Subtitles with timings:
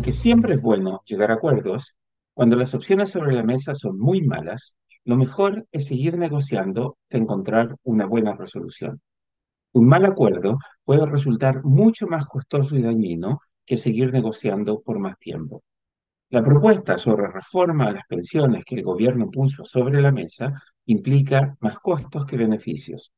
[0.00, 1.98] Aunque siempre es bueno llegar a acuerdos,
[2.32, 4.74] cuando las opciones sobre la mesa son muy malas,
[5.04, 8.98] lo mejor es seguir negociando hasta encontrar una buena resolución.
[9.72, 15.18] Un mal acuerdo puede resultar mucho más costoso y dañino que seguir negociando por más
[15.18, 15.64] tiempo.
[16.30, 20.54] La propuesta sobre reforma a las pensiones que el gobierno puso sobre la mesa
[20.86, 23.12] implica más costos que beneficios.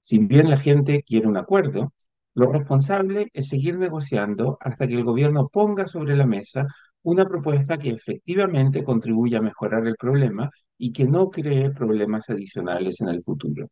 [0.00, 1.92] Si bien la gente quiere un acuerdo,
[2.34, 6.66] lo responsable es seguir negociando hasta que el gobierno ponga sobre la mesa
[7.02, 13.00] una propuesta que efectivamente contribuya a mejorar el problema y que no cree problemas adicionales
[13.00, 13.68] en el futuro.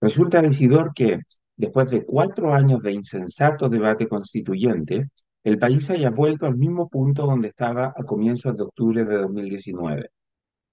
[0.00, 1.20] Resulta decidor que,
[1.56, 5.08] después de cuatro años de insensato debate constituyente,
[5.42, 10.10] el país haya vuelto al mismo punto donde estaba a comienzos de octubre de 2019.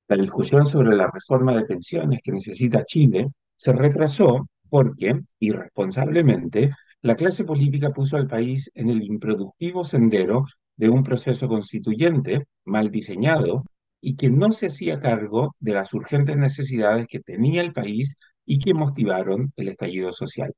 [0.07, 6.71] La discusión sobre la reforma de pensiones que necesita Chile se retrasó porque, irresponsablemente,
[7.03, 10.45] la clase política puso al país en el improductivo sendero
[10.77, 13.65] de un proceso constituyente mal diseñado
[13.99, 18.57] y que no se hacía cargo de las urgentes necesidades que tenía el país y
[18.57, 20.53] que motivaron el estallido social.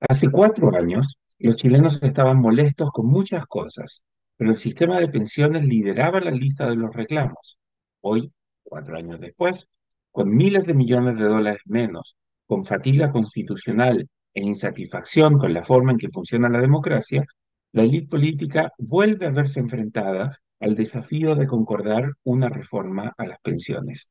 [0.00, 4.02] Hace cuatro años, los chilenos estaban molestos con muchas cosas,
[4.38, 7.60] pero el sistema de pensiones lideraba la lista de los reclamos.
[8.00, 9.66] Hoy, cuatro años después,
[10.10, 12.16] con miles de millones de dólares menos,
[12.46, 17.24] con fatiga constitucional e insatisfacción con la forma en que funciona la democracia,
[17.72, 23.38] la élite política vuelve a verse enfrentada al desafío de concordar una reforma a las
[23.40, 24.10] pensiones.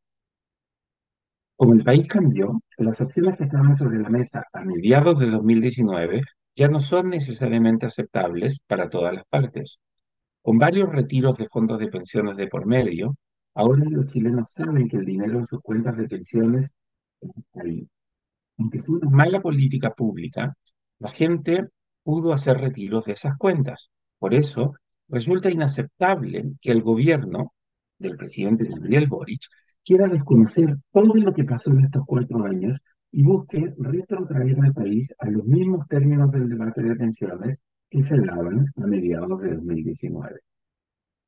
[1.56, 6.22] Como el país cambió, las opciones que estaban sobre la mesa a mediados de 2019
[6.56, 9.80] ya no son necesariamente aceptables para todas las partes.
[10.42, 13.16] Con varios retiros de fondos de pensiones de por medio,
[13.54, 16.70] ahora los chilenos saben que el dinero en sus cuentas de pensiones
[17.22, 17.88] está ahí
[18.60, 20.54] aunque fue una mala política pública,
[21.00, 21.68] la gente
[22.04, 23.90] pudo hacer retiros de esas cuentas.
[24.20, 24.74] Por eso,
[25.08, 27.54] resulta inaceptable que el gobierno
[27.98, 29.42] del presidente Gabriel Boric
[29.84, 32.80] quiera desconocer todo lo que pasó en estos cuatro años
[33.12, 37.58] y busque retrotraer al país a los mismos términos del debate de pensiones
[37.90, 40.42] que se daban a mediados de 2019.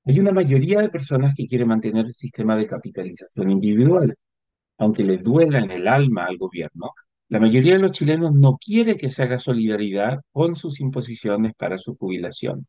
[0.05, 4.15] Hay una mayoría de personas que quiere mantener el sistema de capitalización individual,
[4.77, 6.91] aunque les duela en el alma al gobierno
[7.31, 11.77] la mayoría de los chilenos no quiere que se haga solidaridad con sus imposiciones para
[11.77, 12.67] su jubilación.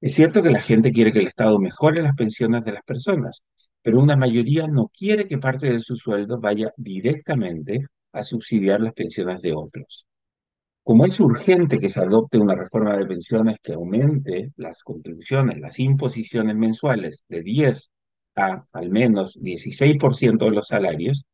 [0.00, 3.42] Es cierto que la gente quiere que el Estado mejore las pensiones de las personas,
[3.82, 8.92] pero una mayoría no quiere que parte de su sueldo vaya directamente a subsidiar las
[8.92, 10.06] pensiones de otros.
[10.84, 15.80] Como es urgente que se adopte una reforma de pensiones que aumente las contribuciones, las
[15.80, 17.90] imposiciones mensuales de 10
[18.36, 21.26] a al menos 16% de los salarios,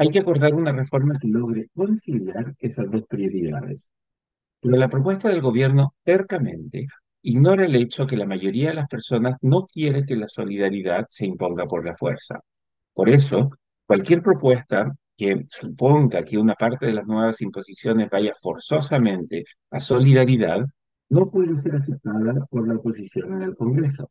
[0.00, 3.90] hay que acordar una reforma que logre conciliar esas dos prioridades.
[4.58, 6.86] Pero la propuesta del gobierno tercamente
[7.20, 11.26] ignora el hecho que la mayoría de las personas no quiere que la solidaridad se
[11.26, 12.40] imponga por la fuerza.
[12.94, 13.50] Por eso,
[13.84, 20.64] cualquier propuesta que suponga que una parte de las nuevas imposiciones vaya forzosamente a solidaridad
[21.10, 24.10] no puede ser aceptada por la oposición en el Congreso.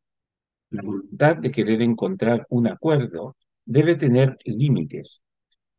[0.70, 3.36] La voluntad de querer encontrar un acuerdo
[3.66, 5.24] debe tener límites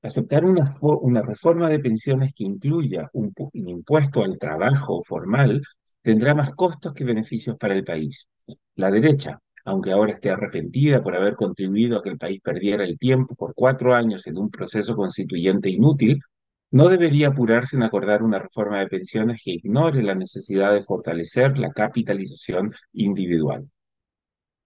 [0.03, 5.61] Aceptar una, reforma de pensiones que incluya un, un impuesto al trabajo formal
[6.03, 8.29] tendrá más costos que beneficios para el país.
[8.77, 12.99] La derecha, aunque ahora esté arrepentida por haber contribuido a que el país perdiera el
[12.99, 16.21] tiempo por cuatro años en un proceso constituyente inútil,
[16.71, 21.59] no debería apurarse en acordar una reforma de pensiones que ignore la necesidad de fortalecer
[21.59, 23.69] la capitalización individual.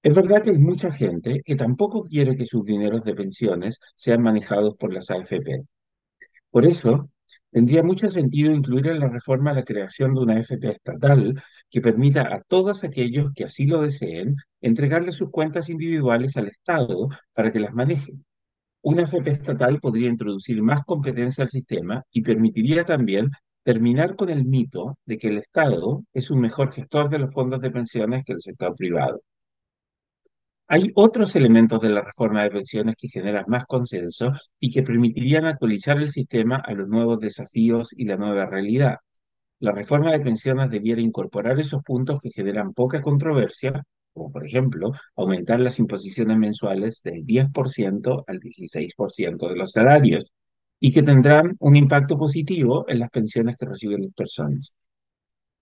[0.05, 4.23] Es verdad que hay mucha gente que tampoco quiere que sus dineros de pensiones sean
[4.23, 5.65] manejados por las AFP.
[6.51, 7.11] Por eso,
[7.51, 12.23] tendría mucho sentido incluir en la reforma la creación de una AFP estatal que permita
[12.35, 17.61] a todos aquellos que así lo deseen entregarle sus cuentas individuales al Estado para que
[17.61, 18.25] las manejen.
[18.83, 23.31] Una AFP estatal podría introducir más competencia al sistema y permitiría también
[23.63, 27.61] terminar con el mito de que el Estado es un mejor gestor de los fondos
[27.63, 29.23] de pensiones que el sector privado.
[30.67, 35.45] Hay otros elementos de la reforma de pensiones que generan más consenso y que permitirían
[35.45, 38.97] actualizar el sistema a los nuevos desafíos y la nueva realidad.
[39.61, 43.83] La reforma de pensiones debiera incorporar esos puntos que generan poca controversia,
[44.13, 50.33] como por ejemplo aumentar las imposiciones mensuales del 10% al 16% de los salarios,
[50.81, 54.77] y que tendrán un impacto positivo en las pensiones que reciben las personas.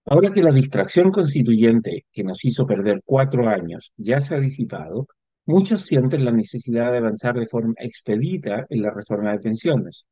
[0.05, 5.07] Ahora que la distracción constituyente que nos hizo perder cuatro años ya se ha disipado,
[5.47, 10.07] muchos sienten la necesidad de avanzar de forma expedita en la reforma de pensiones.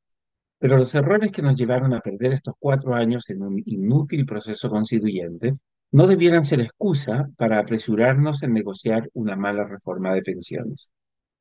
[0.59, 4.69] Pero los errores que nos llevaron a perder estos cuatro años en un inútil proceso
[4.71, 5.55] constituyente
[5.93, 10.93] no debieran ser excusa para apresurarnos en negociar una mala reforma de pensiones.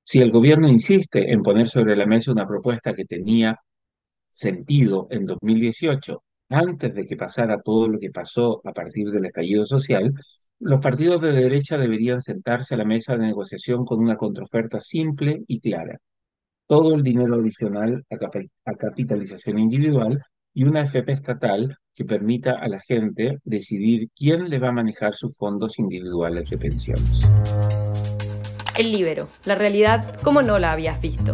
[0.04, 3.60] Si el gobierno insiste en poner sobre la mesa una propuesta que tenía
[4.32, 9.66] sentido en 2018, antes de que pasara todo lo que pasó a partir del estallido
[9.66, 10.14] social,
[10.60, 15.44] los partidos de derecha deberían sentarse a la mesa de negociación con una contraoferta simple
[15.48, 16.00] y clara.
[16.68, 20.22] Todo el dinero adicional a, capitalización individual
[20.54, 25.16] y una FP estatal que permita a la gente decidir quién le va a manejar
[25.16, 27.22] sus fondos individuales de pensiones.
[28.78, 31.34] El libero, la realidad como no la habías visto.